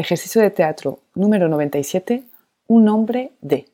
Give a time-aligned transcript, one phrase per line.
[0.00, 2.24] Ejercicio de teatro número 97,
[2.68, 3.66] un nombre de.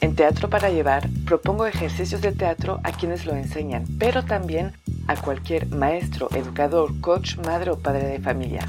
[0.00, 4.72] En Teatro para Llevar propongo ejercicios de teatro a quienes lo enseñan, pero también
[5.08, 8.66] a cualquier maestro, educador, coach, madre o padre de familia.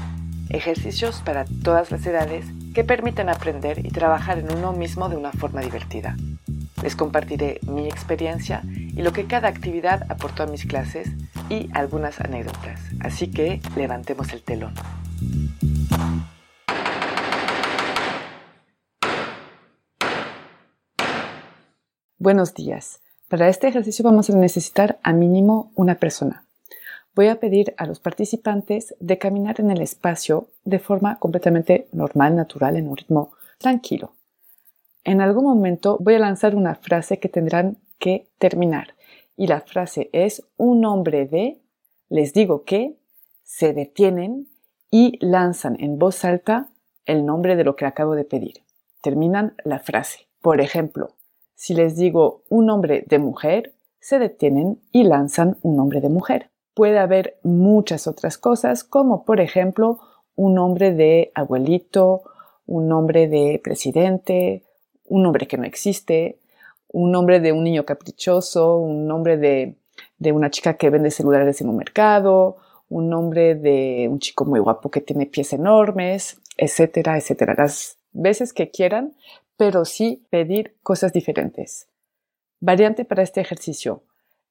[0.50, 2.44] Ejercicios para todas las edades
[2.74, 6.16] que permiten aprender y trabajar en uno mismo de una forma divertida.
[6.82, 11.08] Les compartiré mi experiencia y lo que cada actividad aportó a mis clases
[11.48, 12.78] y algunas anécdotas.
[13.00, 14.74] Así que levantemos el telón.
[22.18, 23.00] Buenos días.
[23.28, 26.44] Para este ejercicio vamos a necesitar a mínimo una persona.
[27.14, 32.36] Voy a pedir a los participantes de caminar en el espacio de forma completamente normal,
[32.36, 34.12] natural, en un ritmo tranquilo.
[35.02, 38.94] En algún momento voy a lanzar una frase que tendrán que terminar.
[39.34, 41.58] Y la frase es un nombre de,
[42.10, 42.98] les digo que,
[43.44, 44.49] se detienen
[44.90, 46.68] y lanzan en voz alta
[47.06, 48.62] el nombre de lo que acabo de pedir.
[49.02, 50.28] Terminan la frase.
[50.40, 51.10] Por ejemplo,
[51.54, 56.50] si les digo un nombre de mujer, se detienen y lanzan un nombre de mujer.
[56.74, 59.98] Puede haber muchas otras cosas, como por ejemplo
[60.36, 62.22] un nombre de abuelito,
[62.66, 64.64] un nombre de presidente,
[65.06, 66.38] un nombre que no existe,
[66.88, 69.76] un nombre de un niño caprichoso, un nombre de,
[70.18, 72.56] de una chica que vende celulares en un mercado,
[72.90, 77.54] un nombre de un chico muy guapo que tiene pies enormes, etcétera, etcétera.
[77.56, 79.14] Las veces que quieran,
[79.56, 81.88] pero sí pedir cosas diferentes.
[82.60, 84.02] Variante para este ejercicio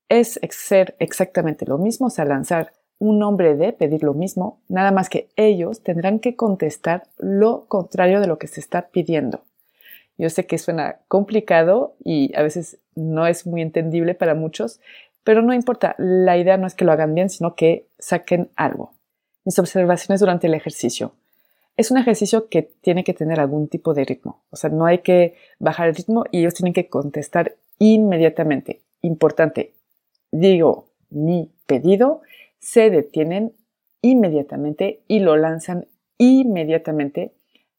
[0.08, 4.92] es ser exactamente lo mismo, o sea, lanzar un nombre de pedir lo mismo, nada
[4.92, 9.44] más que ellos tendrán que contestar lo contrario de lo que se está pidiendo.
[10.18, 14.82] Yo sé que suena complicado y a veces no es muy entendible para muchos,
[15.24, 18.94] pero no importa, la idea no es que lo hagan bien, sino que saquen algo.
[19.46, 21.14] Mis observaciones durante el ejercicio
[21.80, 24.44] es un ejercicio que tiene que tener algún tipo de ritmo.
[24.50, 28.82] O sea, no hay que bajar el ritmo y ellos tienen que contestar inmediatamente.
[29.02, 29.74] Importante,
[30.30, 32.22] digo mi pedido,
[32.60, 33.54] se detienen
[34.02, 35.88] inmediatamente y lo lanzan
[36.18, 37.34] inmediatamente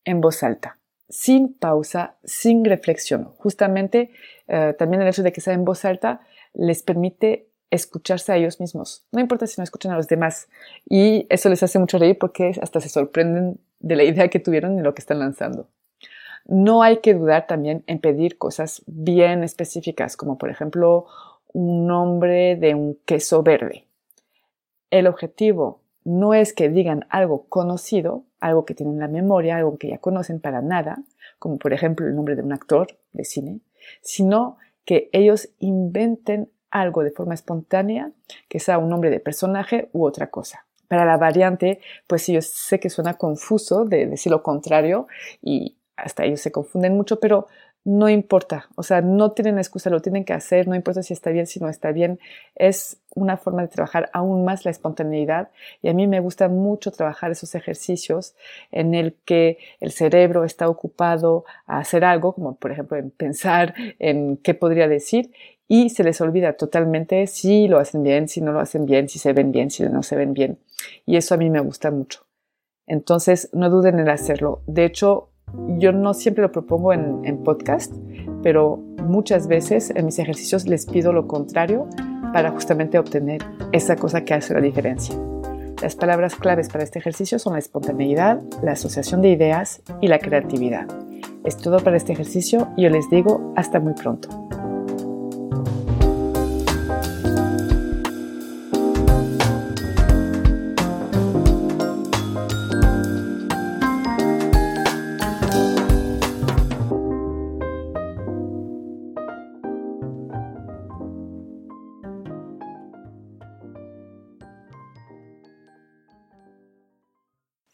[0.05, 3.33] en voz alta, sin pausa, sin reflexión.
[3.37, 4.11] Justamente
[4.49, 6.23] eh, también el hecho de que sea en voz alta
[6.55, 9.05] les permite escucharse a ellos mismos.
[9.13, 10.49] No importa si no escuchan a los demás.
[10.89, 14.79] Y eso les hace mucho reír porque hasta se sorprenden de la idea que tuvieron
[14.79, 15.69] y lo que están lanzando.
[16.47, 21.07] No hay que dudar también en pedir cosas bien específicas, como por ejemplo
[21.53, 23.85] un nombre de un queso verde.
[24.91, 29.79] El objetivo no es que digan algo conocido, algo que tienen en la memoria, algo
[29.79, 30.99] que ya conocen para nada,
[31.39, 33.61] como por ejemplo el nombre de un actor de cine,
[34.01, 38.13] sino que ellos inventen algo de forma espontánea,
[38.49, 40.67] que sea un nombre de personaje u otra cosa.
[40.89, 45.07] Para la variante, pues yo sé que suena confuso de decir lo contrario
[45.43, 47.47] y hasta ellos se confunden mucho, pero
[47.85, 51.31] no importa, o sea, no tienen excusa, lo tienen que hacer, no importa si está
[51.31, 52.21] bien, si no está bien,
[52.55, 55.49] es una forma de trabajar aún más la espontaneidad
[55.81, 58.35] y a mí me gusta mucho trabajar esos ejercicios
[58.71, 63.75] en el que el cerebro está ocupado a hacer algo, como por ejemplo en pensar
[63.99, 65.33] en qué podría decir
[65.67, 69.19] y se les olvida totalmente si lo hacen bien, si no lo hacen bien, si
[69.19, 70.59] se ven bien, si no se ven bien.
[71.07, 72.27] Y eso a mí me gusta mucho.
[72.89, 74.63] Entonces, no duden en hacerlo.
[74.67, 75.31] De hecho,
[75.79, 77.93] yo no siempre lo propongo en, podcast,
[78.43, 81.89] pero muchas veces en mis ejercicios les pido lo contrario
[82.33, 85.17] para justamente obtener esa cosa que hace la diferencia.
[85.83, 90.19] Las palabras claves para este ejercicio son la espontaneidad, la asociación de ideas y la
[90.19, 90.87] creatividad.
[91.45, 94.29] Es todo para este ejercicio y yo les digo hasta muy pronto.